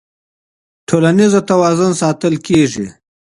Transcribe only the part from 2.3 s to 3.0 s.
کيږي.